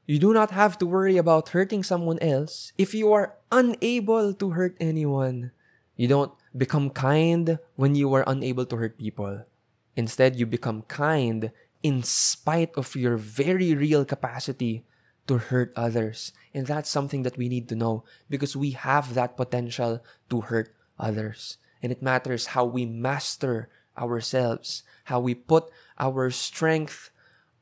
You 0.05 0.21
do 0.21 0.37
not 0.37 0.53
have 0.53 0.77
to 0.85 0.87
worry 0.87 1.17
about 1.17 1.57
hurting 1.57 1.81
someone 1.81 2.21
else 2.21 2.77
if 2.77 2.93
you 2.93 3.09
are 3.17 3.41
unable 3.49 4.37
to 4.37 4.53
hurt 4.53 4.77
anyone. 4.77 5.57
You 5.97 6.05
don't 6.05 6.37
become 6.53 6.93
kind 6.93 7.57
when 7.81 7.97
you 7.97 8.13
are 8.13 8.29
unable 8.29 8.69
to 8.69 8.77
hurt 8.77 9.01
people. 9.01 9.49
Instead, 9.97 10.37
you 10.37 10.45
become 10.45 10.85
kind 10.93 11.57
in 11.81 12.03
spite 12.03 12.77
of 12.77 12.93
your 12.93 13.17
very 13.17 13.73
real 13.73 14.05
capacity 14.05 14.85
to 15.27 15.39
hurt 15.39 15.73
others. 15.77 16.33
And 16.53 16.67
that's 16.67 16.91
something 16.91 17.23
that 17.23 17.37
we 17.37 17.49
need 17.49 17.69
to 17.69 17.77
know 17.77 18.05
because 18.29 18.57
we 18.57 18.71
have 18.73 19.15
that 19.15 19.37
potential 19.37 20.03
to 20.31 20.41
hurt 20.43 20.75
others. 20.99 21.59
And 21.83 21.93
it 21.93 22.03
matters 22.03 22.55
how 22.57 22.65
we 22.65 22.87
master 22.87 23.69
ourselves, 23.99 24.83
how 25.05 25.21
we 25.21 25.35
put 25.35 25.71
our 25.99 26.31
strength 26.31 27.11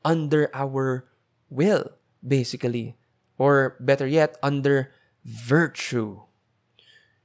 under 0.05 0.49
our 0.53 1.07
will, 1.49 1.91
basically. 2.25 2.97
Or 3.37 3.75
better 3.79 4.07
yet, 4.07 4.37
under 4.43 4.91
virtue. 5.25 6.21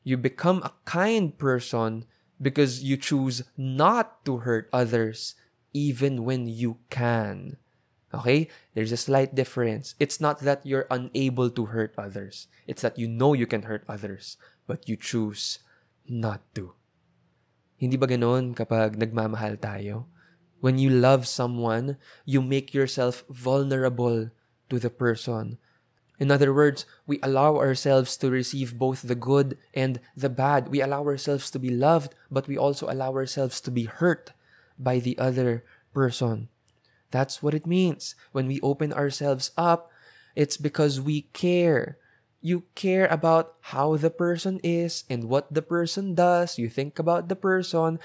You 0.03 0.17
become 0.17 0.63
a 0.63 0.75
kind 0.85 1.37
person 1.37 2.07
because 2.41 2.83
you 2.83 2.97
choose 2.97 3.43
not 3.57 4.25
to 4.25 4.39
hurt 4.39 4.71
others 4.73 5.35
even 5.73 6.25
when 6.25 6.47
you 6.47 6.79
can. 6.89 7.59
Okay? 8.15 8.49
There's 8.75 8.93
a 8.93 9.01
slight 9.01 9.35
difference. 9.35 9.95
It's 10.01 10.21
not 10.21 10.41
that 10.41 10.65
you're 10.65 10.87
unable 10.91 11.51
to 11.51 11.67
hurt 11.67 11.95
others. 11.99 12.49
It's 12.67 12.83
that 12.83 12.99
you 12.99 13.09
know 13.09 13.33
you 13.35 13.47
can 13.47 13.63
hurt 13.63 13.85
others, 13.89 14.37
but 14.67 14.89
you 14.89 14.97
choose 14.97 15.59
not 16.09 16.41
to. 16.55 16.73
Hindi 17.77 17.97
ba 17.97 18.09
ganoon 18.09 18.57
kapag 18.57 18.99
nagmamahal 18.99 19.61
tayo? 19.61 20.11
When 20.59 20.79
you 20.79 20.91
love 20.91 21.29
someone, 21.31 21.97
you 22.27 22.43
make 22.43 22.75
yourself 22.75 23.23
vulnerable 23.31 24.35
to 24.71 24.77
the 24.79 24.91
person. 24.91 25.59
In 26.19 26.35
other 26.35 26.53
words, 26.53 26.85
we 27.07 27.21
allow 27.23 27.57
ourselves 27.57 28.17
to 28.19 28.31
receive 28.31 28.75
both 28.75 29.07
the 29.07 29.15
good 29.15 29.57
and 29.73 30.01
the 30.17 30.29
bad. 30.29 30.67
We 30.67 30.83
allow 30.83 31.07
ourselves 31.07 31.51
to 31.55 31.63
be 31.63 31.71
loved, 31.71 32.15
but 32.31 32.49
we 32.49 32.59
also 32.59 32.91
allow 32.91 33.15
ourselves 33.15 33.61
to 33.63 33.71
be 33.71 33.85
hurt 33.85 34.35
by 34.79 34.99
the 34.99 35.17
other 35.19 35.63
person. 35.95 36.49
That's 37.11 37.43
what 37.43 37.55
it 37.55 37.67
means. 37.67 38.15
When 38.33 38.47
we 38.47 38.61
open 38.61 38.93
ourselves 38.93 39.51
up, 39.57 39.91
it's 40.37 40.57
because 40.57 41.01
we 41.01 41.29
care. 41.33 41.99
You 42.41 42.65
care 42.75 43.07
about 43.07 43.59
how 43.75 43.97
the 43.97 44.11
person 44.11 44.61
is 44.63 45.05
and 45.11 45.25
what 45.25 45.53
the 45.53 45.63
person 45.63 46.15
does. 46.15 46.59
You 46.59 46.69
think 46.69 46.99
about 46.99 47.29
the 47.29 47.37
person. 47.37 47.99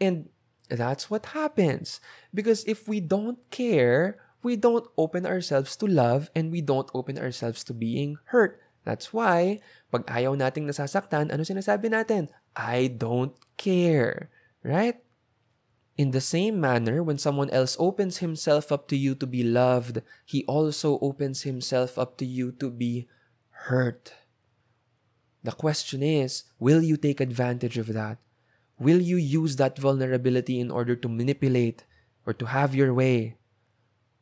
And 0.00 0.28
that's 0.68 1.10
what 1.10 1.34
happens. 1.34 2.00
Because 2.32 2.64
if 2.64 2.86
we 2.86 3.00
don't 3.00 3.38
care, 3.50 4.20
we 4.42 4.56
don't 4.56 4.86
open 4.96 5.26
ourselves 5.26 5.74
to 5.76 5.86
love 5.86 6.30
and 6.34 6.52
we 6.52 6.60
don't 6.60 6.90
open 6.94 7.18
ourselves 7.18 7.64
to 7.64 7.74
being 7.74 8.18
hurt. 8.30 8.60
That's 8.82 9.14
why, 9.14 9.62
pag 9.94 10.06
ayaw 10.10 10.34
nating 10.34 10.66
nasasaktan, 10.66 11.30
ano 11.30 11.46
sinasabi 11.46 11.86
natin? 11.86 12.26
I 12.58 12.90
don't 12.90 13.34
care. 13.54 14.30
Right? 14.62 14.98
In 16.02 16.10
the 16.10 16.20
same 16.20 16.60
manner, 16.60 17.00
when 17.00 17.16
someone 17.16 17.48
else 17.50 17.76
opens 17.78 18.18
himself 18.18 18.72
up 18.72 18.88
to 18.88 18.96
you 18.96 19.14
to 19.14 19.24
be 19.24 19.44
loved, 19.44 20.02
he 20.26 20.44
also 20.46 20.98
opens 20.98 21.42
himself 21.42 21.96
up 21.96 22.16
to 22.16 22.26
you 22.26 22.50
to 22.58 22.72
be 22.72 23.06
hurt. 23.70 24.12
The 25.44 25.52
question 25.52 26.02
is 26.02 26.42
will 26.58 26.82
you 26.82 26.96
take 26.96 27.20
advantage 27.20 27.78
of 27.78 27.86
that? 27.94 28.18
Will 28.80 29.00
you 29.00 29.14
use 29.16 29.54
that 29.62 29.78
vulnerability 29.78 30.58
in 30.58 30.72
order 30.72 30.96
to 30.96 31.08
manipulate 31.08 31.84
or 32.26 32.32
to 32.32 32.46
have 32.46 32.74
your 32.74 32.92
way? 32.92 33.36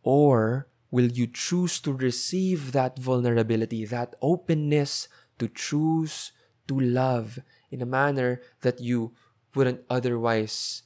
Or 0.03 0.69
will 0.91 1.09
you 1.09 1.27
choose 1.33 1.81
to 1.81 1.95
receive 1.95 2.73
that 2.73 2.99
vulnerability, 2.99 3.87
that 3.87 4.17
openness 4.21 5.09
to 5.39 5.49
choose 5.49 6.33
to 6.69 6.79
love 6.79 7.39
in 7.71 7.81
a 7.81 7.87
manner 7.87 8.43
that 8.61 8.81
you 8.81 9.17
wouldn't 9.55 9.81
otherwise 9.89 10.83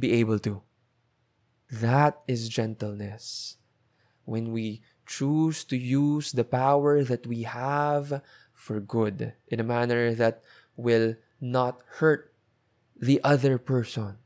be 0.00 0.12
able 0.14 0.38
to. 0.40 0.62
That 1.70 2.20
is 2.26 2.48
gentleness. 2.48 3.56
When 4.24 4.52
we 4.52 4.82
choose 5.06 5.64
to 5.64 5.76
use 5.76 6.32
the 6.32 6.44
power 6.44 7.02
that 7.02 7.26
we 7.26 7.42
have 7.42 8.22
for 8.52 8.80
good 8.80 9.32
in 9.48 9.60
a 9.60 9.64
manner 9.64 10.14
that 10.14 10.42
will 10.76 11.16
not 11.40 11.80
hurt 12.00 12.32
the 12.94 13.20
other 13.24 13.58
person, 13.58 14.18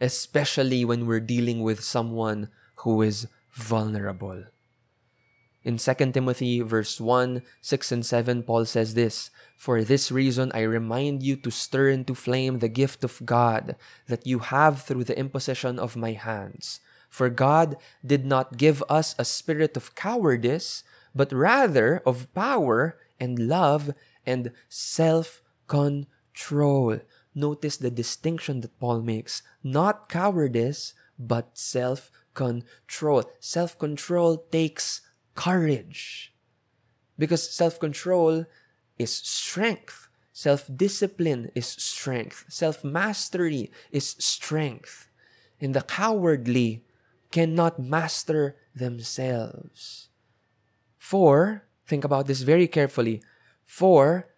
especially 0.00 0.84
when 0.84 1.06
we're 1.06 1.20
dealing 1.20 1.62
with 1.62 1.82
someone 1.82 2.48
who 2.76 3.02
is 3.02 3.28
vulnerable. 3.52 4.44
In 5.66 5.82
2 5.82 6.14
Timothy 6.14 6.62
verse 6.62 7.00
1, 7.00 7.42
6 7.60 7.90
and 7.90 8.06
7, 8.06 8.44
Paul 8.44 8.66
says 8.66 8.94
this, 8.94 9.30
For 9.56 9.82
this 9.82 10.12
reason 10.12 10.52
I 10.54 10.60
remind 10.62 11.24
you 11.24 11.34
to 11.42 11.50
stir 11.50 11.88
into 11.88 12.14
flame 12.14 12.60
the 12.60 12.68
gift 12.68 13.02
of 13.02 13.20
God 13.26 13.74
that 14.06 14.24
you 14.24 14.38
have 14.38 14.82
through 14.82 15.02
the 15.10 15.18
imposition 15.18 15.80
of 15.80 15.96
my 15.96 16.12
hands. 16.12 16.78
For 17.10 17.28
God 17.28 17.76
did 18.06 18.24
not 18.24 18.56
give 18.56 18.80
us 18.88 19.16
a 19.18 19.24
spirit 19.24 19.76
of 19.76 19.96
cowardice, 19.96 20.84
but 21.16 21.32
rather 21.32 22.00
of 22.06 22.32
power 22.32 22.96
and 23.18 23.36
love 23.36 23.90
and 24.24 24.52
self-control. 24.68 27.00
Notice 27.34 27.76
the 27.76 27.90
distinction 27.90 28.60
that 28.60 28.78
Paul 28.78 29.02
makes. 29.02 29.42
Not 29.64 30.08
cowardice, 30.08 30.94
but 31.18 31.58
self 31.58 32.12
control. 32.34 33.24
Self 33.40 33.76
control 33.80 34.46
takes 34.52 35.00
courage. 35.36 36.32
Because 37.18 37.48
self 37.48 37.78
control 37.78 38.44
is 38.98 39.12
strength. 39.12 40.08
Self 40.32 40.68
discipline 40.68 41.50
is 41.54 41.66
strength. 41.66 42.44
Self 42.48 42.82
mastery 42.84 43.70
is 43.92 44.16
strength. 44.18 45.08
And 45.60 45.72
the 45.72 45.80
cowardly 45.80 46.84
cannot 47.30 47.78
master 47.78 48.56
themselves. 48.74 50.08
For, 50.98 51.64
think 51.86 52.04
about 52.04 52.26
this 52.26 52.42
very 52.42 52.68
carefully, 52.68 53.22
for 53.64 54.28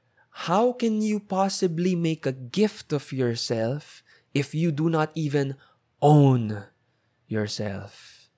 how 0.47 0.73
can 0.73 1.03
you 1.03 1.19
possibly 1.19 1.97
make 1.97 2.27
a 2.27 2.33
gift 2.33 2.93
of 2.93 3.11
yourself 3.11 4.03
if 4.33 4.55
you 4.55 4.71
do 4.71 4.89
not 4.89 5.11
even 5.15 5.57
own 6.01 6.71
yourself? 7.27 8.31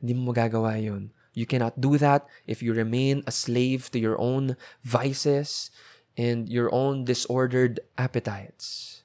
Hindi 0.00 0.16
mo 0.16 0.32
magagawa 0.32 0.80
yun. 0.80 1.12
You 1.32 1.46
cannot 1.46 1.80
do 1.80 1.98
that 1.98 2.26
if 2.46 2.62
you 2.62 2.74
remain 2.74 3.22
a 3.26 3.32
slave 3.32 3.90
to 3.92 3.98
your 3.98 4.20
own 4.20 4.56
vices 4.82 5.70
and 6.16 6.48
your 6.48 6.72
own 6.74 7.04
disordered 7.04 7.80
appetites. 7.96 9.02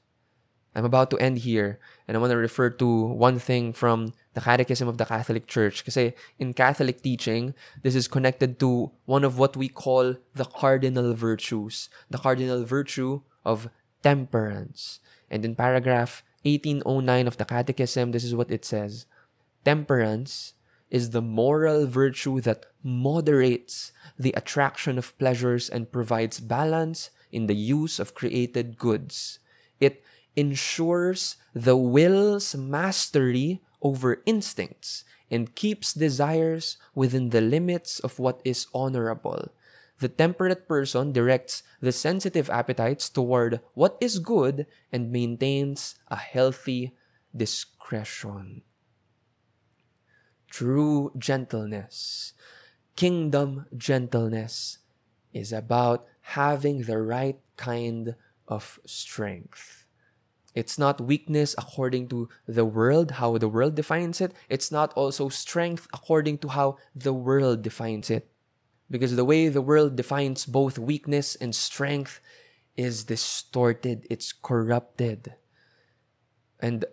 I'm 0.76 0.84
about 0.84 1.10
to 1.12 1.18
end 1.24 1.40
here, 1.48 1.80
and 2.06 2.18
I 2.18 2.20
want 2.20 2.32
to 2.32 2.38
refer 2.38 2.70
to 2.70 2.88
one 3.08 3.40
thing 3.40 3.72
from 3.72 4.12
the 4.34 4.42
Catechism 4.42 4.90
of 4.90 4.98
the 4.98 5.06
Catholic 5.06 5.48
Church. 5.48 5.80
Because 5.80 5.96
eh, 5.96 6.12
in 6.38 6.54
Catholic 6.54 7.02
teaching, 7.02 7.56
this 7.82 7.96
is 7.96 8.10
connected 8.10 8.60
to 8.60 8.92
one 9.06 9.24
of 9.24 9.40
what 9.40 9.56
we 9.56 9.70
call 9.70 10.16
the 10.36 10.44
cardinal 10.44 11.14
virtues, 11.14 11.88
the 12.10 12.18
cardinal 12.18 12.66
virtue 12.66 13.22
of 13.46 13.70
temperance. 14.04 15.00
And 15.32 15.46
in 15.46 15.56
paragraph 15.56 16.24
1809 16.44 17.28
of 17.28 17.38
the 17.38 17.46
Catechism, 17.46 18.12
this 18.12 18.26
is 18.26 18.36
what 18.36 18.52
it 18.52 18.66
says 18.66 19.06
Temperance 19.64 20.54
is 20.92 21.10
the 21.10 21.22
moral 21.22 21.88
virtue 21.88 22.40
that 22.42 22.66
moderates 22.84 23.92
the 24.18 24.34
attraction 24.38 24.98
of 24.98 25.18
pleasures 25.18 25.70
and 25.70 25.92
provides 25.92 26.40
balance 26.40 27.10
in 27.32 27.48
the 27.48 27.56
use 27.56 28.00
of 28.00 28.16
created 28.16 28.78
goods. 28.78 29.40
It 29.80 30.04
ensures 30.36 31.38
the 31.54 31.76
will's 31.76 32.56
mastery 32.56 33.62
over 33.82 34.22
instincts 34.26 35.04
and 35.32 35.56
keeps 35.56 35.94
desires 35.94 36.78
within 36.94 37.30
the 37.30 37.42
limits 37.42 38.00
of 38.00 38.20
what 38.20 38.42
is 38.46 38.68
honorable. 38.74 39.50
The 40.00 40.10
temperate 40.10 40.68
person 40.68 41.14
directs 41.14 41.64
the 41.82 41.92
sensitive 41.92 42.50
appetites 42.50 43.10
toward 43.10 43.62
what 43.74 43.98
is 44.02 44.20
good 44.20 44.68
and 44.92 45.12
maintains 45.12 45.96
a 46.10 46.18
healthy 46.18 46.94
discretion 47.36 48.62
true 50.56 51.12
gentleness. 51.20 52.32
Kingdom 52.96 53.66
gentleness 53.76 54.80
is 55.34 55.52
about 55.52 56.08
having 56.32 56.84
the 56.84 56.98
right 56.98 57.36
kind 57.58 58.16
of 58.48 58.80
strength. 58.86 59.84
It's 60.56 60.80
not 60.80 61.02
weakness 61.04 61.56
according 61.58 62.08
to 62.16 62.30
the 62.48 62.64
world, 62.64 63.20
how 63.20 63.38
the 63.38 63.50
world 63.50 63.76
defines 63.76 64.22
it. 64.22 64.32
It's 64.48 64.72
not 64.72 64.94
also 64.94 65.28
strength 65.28 65.90
according 65.92 66.38
to 66.38 66.48
how 66.48 66.78
the 66.96 67.12
world 67.12 67.62
defines 67.62 68.10
it. 68.10 68.32
Because 68.90 69.18
the 69.18 69.28
way 69.28 69.50
the 69.50 69.62
world 69.62 69.98
defines 69.98 70.46
both 70.46 70.80
weakness 70.80 71.36
and 71.36 71.54
strength 71.54 72.22
is 72.78 73.04
distorted, 73.04 74.08
it's 74.10 74.32
corrupted. 74.32 75.36
And 76.62 76.86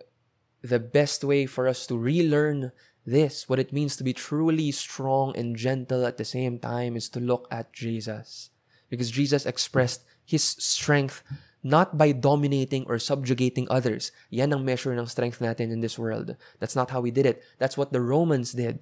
the 0.61 0.79
best 0.79 1.23
way 1.23 1.45
for 1.45 1.65
us 1.65 1.87
to 1.87 1.97
relearn 1.97 2.73
this, 3.05 3.49
what 3.49 3.59
it 3.59 3.73
means 3.73 3.95
to 3.97 4.03
be 4.03 4.13
truly 4.13 4.71
strong 4.71 5.35
and 5.35 5.55
gentle 5.55 6.05
at 6.05 6.17
the 6.17 6.25
same 6.25 6.59
time, 6.59 6.95
is 6.95 7.09
to 7.09 7.19
look 7.19 7.47
at 7.51 7.73
Jesus. 7.73 8.49
Because 8.89 9.11
Jesus 9.11 9.45
expressed 9.45 10.03
his 10.25 10.43
strength 10.43 11.23
not 11.63 11.97
by 11.97 12.11
dominating 12.11 12.83
or 12.87 12.99
subjugating 12.99 13.67
others. 13.69 14.11
Yan 14.29 14.53
ang 14.53 14.65
measure 14.65 14.91
ng 14.93 15.07
strength 15.07 15.39
natin 15.39 15.71
in 15.71 15.79
this 15.79 15.97
world. 15.97 16.35
That's 16.59 16.75
not 16.75 16.91
how 16.91 16.99
we 16.99 17.11
did 17.11 17.25
it. 17.25 17.41
That's 17.57 17.77
what 17.77 17.93
the 17.93 18.01
Romans 18.01 18.51
did. 18.51 18.79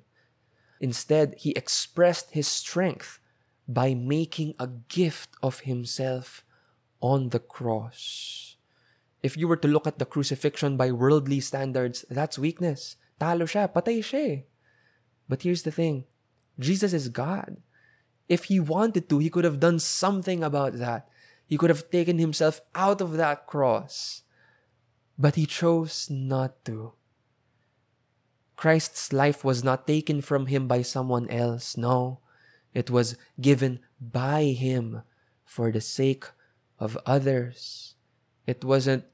Instead, 0.81 1.35
he 1.37 1.51
expressed 1.51 2.31
his 2.31 2.47
strength 2.47 3.19
by 3.67 3.93
making 3.93 4.55
a 4.57 4.67
gift 4.89 5.29
of 5.43 5.61
himself 5.61 6.43
on 6.99 7.29
the 7.29 7.39
cross. 7.39 8.57
If 9.21 9.37
you 9.37 9.47
were 9.47 9.61
to 9.61 9.67
look 9.67 9.85
at 9.85 9.99
the 9.99 10.05
crucifixion 10.05 10.75
by 10.75 10.91
worldly 10.91 11.39
standards, 11.39 12.03
that's 12.09 12.39
weakness. 12.39 12.97
Talo 13.21 13.45
siya, 13.45 13.69
patay 13.69 14.01
siya 14.01 14.21
eh. 14.25 14.39
But 15.29 15.45
here's 15.45 15.61
the 15.61 15.69
thing, 15.69 16.09
Jesus 16.57 16.89
is 16.89 17.13
God. 17.13 17.61
If 18.25 18.49
he 18.49 18.57
wanted 18.57 19.05
to, 19.09 19.21
he 19.21 19.29
could 19.29 19.45
have 19.45 19.61
done 19.61 19.77
something 19.77 20.41
about 20.41 20.81
that. 20.81 21.05
He 21.45 21.57
could 21.57 21.69
have 21.69 21.91
taken 21.91 22.17
himself 22.17 22.61
out 22.73 22.97
of 23.01 23.13
that 23.21 23.45
cross. 23.45 24.23
But 25.19 25.35
he 25.35 25.45
chose 25.45 26.09
not 26.09 26.65
to. 26.65 26.93
Christ's 28.55 29.13
life 29.13 29.43
was 29.43 29.63
not 29.63 29.85
taken 29.85 30.21
from 30.21 30.47
him 30.47 30.67
by 30.67 30.81
someone 30.81 31.29
else. 31.29 31.77
No, 31.77 32.21
it 32.73 32.89
was 32.89 33.17
given 33.39 33.79
by 33.99 34.55
him 34.55 35.03
for 35.45 35.71
the 35.71 35.81
sake 35.81 36.25
of 36.79 36.97
others. 37.05 37.95
It 38.47 38.63
wasn't 38.63 39.05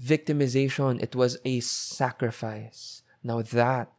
victimization, 0.00 1.02
it 1.02 1.16
was 1.16 1.38
a 1.44 1.60
sacrifice. 1.60 3.02
Now 3.22 3.42
that 3.42 3.92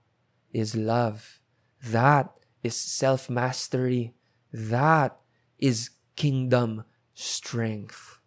is 0.53 0.75
love. 0.75 1.39
That 1.83 2.31
is 2.63 2.75
self 2.75 3.29
mastery. 3.29 4.13
That 4.51 5.17
is 5.59 5.91
kingdom 6.15 6.83
strength. 7.13 8.19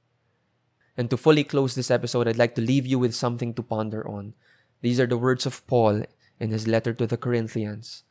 And 0.96 1.10
to 1.10 1.16
fully 1.16 1.44
close 1.44 1.74
this 1.74 1.90
episode, 1.90 2.28
I'd 2.28 2.38
like 2.38 2.54
to 2.54 2.62
leave 2.62 2.86
you 2.86 2.98
with 2.98 3.14
something 3.14 3.54
to 3.54 3.62
ponder 3.62 4.06
on. 4.08 4.34
These 4.80 5.00
are 5.00 5.06
the 5.06 5.18
words 5.18 5.46
of 5.46 5.66
Paul 5.66 6.04
in 6.38 6.50
his 6.50 6.68
letter 6.68 6.92
to 6.94 7.06
the 7.06 7.16
Corinthians. 7.16 8.04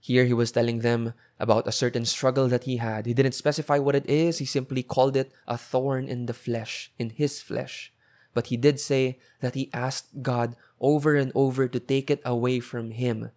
Here 0.00 0.24
he 0.24 0.32
was 0.32 0.52
telling 0.52 0.80
them 0.80 1.14
about 1.38 1.66
a 1.66 1.72
certain 1.72 2.04
struggle 2.04 2.48
that 2.48 2.64
he 2.64 2.78
had. 2.78 3.06
He 3.06 3.14
didn't 3.14 3.34
specify 3.34 3.78
what 3.78 3.94
it 3.94 4.08
is, 4.08 4.38
he 4.38 4.44
simply 4.44 4.82
called 4.82 5.16
it 5.16 5.32
a 5.46 5.58
thorn 5.58 6.08
in 6.08 6.26
the 6.26 6.34
flesh, 6.34 6.92
in 6.98 7.10
his 7.10 7.40
flesh. 7.40 7.92
But 8.36 8.52
he 8.52 8.58
did 8.58 8.78
say 8.78 9.16
that 9.40 9.54
he 9.54 9.72
asked 9.72 10.20
God 10.20 10.56
over 10.78 11.16
and 11.16 11.32
over 11.34 11.66
to 11.68 11.80
take 11.80 12.10
it 12.12 12.20
away 12.22 12.60
from 12.60 12.90
him. 12.90 13.30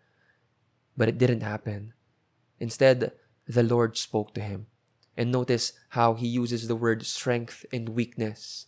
But 0.97 1.07
it 1.07 1.17
didn't 1.17 1.39
happen. 1.39 1.93
Instead, 2.59 3.13
the 3.47 3.63
Lord 3.63 3.95
spoke 3.95 4.33
to 4.33 4.41
him. 4.41 4.67
And 5.15 5.31
notice 5.31 5.71
how 5.95 6.15
he 6.15 6.27
uses 6.27 6.67
the 6.67 6.75
word 6.75 7.05
strength 7.05 7.65
and 7.71 7.95
weakness, 7.95 8.67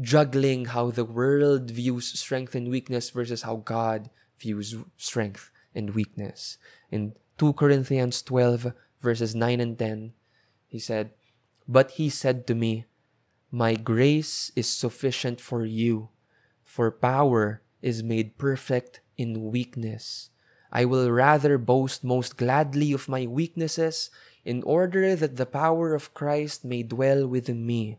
juggling 0.00 0.66
how 0.66 0.92
the 0.92 1.04
world 1.04 1.68
views 1.68 2.14
strength 2.14 2.54
and 2.54 2.70
weakness 2.70 3.10
versus 3.10 3.42
how 3.42 3.56
God 3.56 4.10
views 4.38 4.76
strength 4.96 5.50
and 5.74 5.98
weakness. 5.98 6.58
In 6.92 7.14
2 7.38 7.54
Corinthians 7.54 8.22
12, 8.22 8.70
verses 9.02 9.34
9 9.34 9.58
and 9.58 9.76
10, 9.76 10.12
he 10.68 10.78
said, 10.78 11.10
But 11.66 11.98
he 11.98 12.08
said 12.08 12.46
to 12.46 12.54
me, 12.54 12.86
my 13.54 13.76
grace 13.76 14.50
is 14.56 14.66
sufficient 14.66 15.40
for 15.40 15.64
you, 15.64 16.08
for 16.64 16.90
power 16.90 17.62
is 17.80 18.02
made 18.02 18.36
perfect 18.36 18.98
in 19.16 19.52
weakness. 19.52 20.30
I 20.72 20.84
will 20.84 21.08
rather 21.12 21.56
boast 21.56 22.02
most 22.02 22.36
gladly 22.36 22.92
of 22.92 23.08
my 23.08 23.28
weaknesses 23.28 24.10
in 24.44 24.64
order 24.64 25.14
that 25.14 25.36
the 25.36 25.46
power 25.46 25.94
of 25.94 26.12
Christ 26.14 26.64
may 26.64 26.82
dwell 26.82 27.28
within 27.28 27.64
me. 27.64 27.98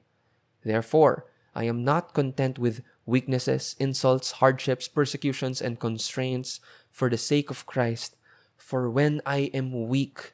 Therefore, 0.66 1.26
I 1.56 1.64
am 1.64 1.86
not 1.86 2.14
content 2.14 2.60
with 2.60 2.84
weaknesses, 3.06 3.78
insults, 3.80 4.44
hardships, 4.44 4.90
persecutions, 4.90 5.62
and 5.62 5.80
constraints 5.80 6.60
for 6.92 7.10
the 7.10 7.18
sake 7.18 7.50
of 7.50 7.66
Christ. 7.66 8.18
For 8.58 8.90
when 8.90 9.22
I 9.26 9.50
am 9.56 9.88
weak, 9.88 10.34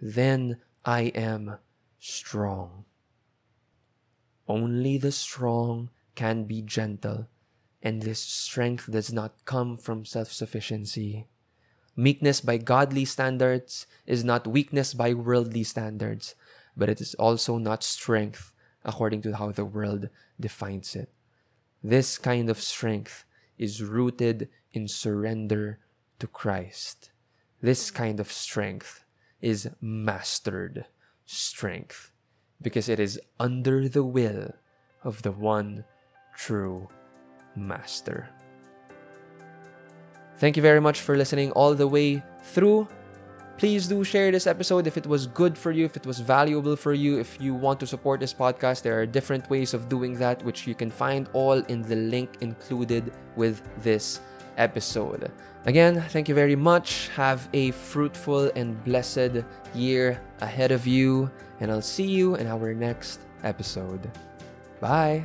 then 0.00 0.58
I 0.84 1.10
am 1.10 1.58
strong. 1.98 2.84
Only 4.50 4.98
the 4.98 5.12
strong 5.12 5.90
can 6.16 6.42
be 6.42 6.60
gentle, 6.60 7.28
and 7.84 8.02
this 8.02 8.18
strength 8.18 8.90
does 8.90 9.12
not 9.12 9.44
come 9.44 9.76
from 9.76 10.04
self 10.04 10.32
sufficiency. 10.32 11.28
Meekness 11.94 12.40
by 12.40 12.56
godly 12.56 13.04
standards 13.04 13.86
is 14.06 14.24
not 14.24 14.48
weakness 14.48 14.92
by 14.92 15.14
worldly 15.14 15.62
standards, 15.62 16.34
but 16.76 16.88
it 16.88 17.00
is 17.00 17.14
also 17.14 17.58
not 17.58 17.84
strength 17.84 18.52
according 18.84 19.22
to 19.22 19.36
how 19.36 19.52
the 19.52 19.64
world 19.64 20.08
defines 20.40 20.96
it. 20.96 21.12
This 21.80 22.18
kind 22.18 22.50
of 22.50 22.60
strength 22.60 23.22
is 23.56 23.84
rooted 23.84 24.48
in 24.72 24.88
surrender 24.88 25.78
to 26.18 26.26
Christ. 26.26 27.12
This 27.62 27.92
kind 27.92 28.18
of 28.18 28.32
strength 28.32 29.04
is 29.40 29.70
mastered 29.80 30.86
strength 31.24 32.09
because 32.62 32.88
it 32.88 33.00
is 33.00 33.20
under 33.38 33.88
the 33.88 34.04
will 34.04 34.52
of 35.04 35.22
the 35.22 35.32
one 35.32 35.84
true 36.36 36.88
Master. 37.56 38.28
Thank 40.38 40.56
you 40.56 40.62
very 40.62 40.80
much 40.80 41.00
for 41.00 41.16
listening 41.16 41.50
all 41.52 41.74
the 41.74 41.86
way 41.86 42.22
through. 42.42 42.88
Please 43.58 43.88
do 43.88 44.02
share 44.02 44.32
this 44.32 44.46
episode 44.46 44.86
if 44.86 44.96
it 44.96 45.06
was 45.06 45.26
good 45.26 45.58
for 45.58 45.70
you, 45.70 45.84
if 45.84 45.94
it 45.94 46.06
was 46.06 46.18
valuable 46.18 46.76
for 46.76 46.94
you. 46.94 47.18
If 47.18 47.36
you 47.38 47.52
want 47.52 47.78
to 47.80 47.86
support 47.86 48.20
this 48.20 48.32
podcast, 48.32 48.80
there 48.80 48.98
are 48.98 49.04
different 49.04 49.50
ways 49.50 49.74
of 49.74 49.90
doing 49.90 50.14
that, 50.14 50.42
which 50.44 50.66
you 50.66 50.74
can 50.74 50.90
find 50.90 51.28
all 51.34 51.60
in 51.68 51.82
the 51.82 51.96
link 51.96 52.38
included 52.40 53.12
with 53.36 53.60
this 53.82 54.20
episode. 54.56 55.30
Again, 55.66 56.00
thank 56.08 56.26
you 56.26 56.34
very 56.34 56.56
much. 56.56 57.10
Have 57.16 57.50
a 57.52 57.72
fruitful 57.72 58.50
and 58.56 58.82
blessed 58.82 59.44
year 59.74 60.22
ahead 60.40 60.72
of 60.72 60.86
you, 60.86 61.30
and 61.60 61.70
I'll 61.70 61.82
see 61.82 62.06
you 62.06 62.34
in 62.36 62.46
our 62.46 62.74
next 62.74 63.20
episode. 63.42 64.10
Bye. 64.80 65.24